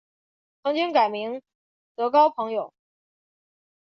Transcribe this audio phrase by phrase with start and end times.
[0.63, 1.43] 曾经改名
[1.95, 2.73] 德高朋友。